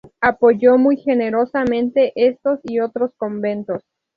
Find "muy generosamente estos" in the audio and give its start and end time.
0.79-2.59